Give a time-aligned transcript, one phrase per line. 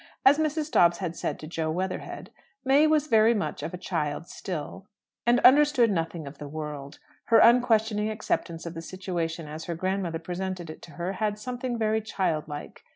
[0.25, 0.71] As Mrs.
[0.71, 2.31] Dobbs had said to Jo Weatherhead,
[2.65, 4.87] May was very much of a child still,
[5.27, 6.97] and understood nothing of the world.
[7.25, 11.77] Her unquestioning acceptance of the situation as her grandmother presented it to her had something
[11.77, 12.81] very child like.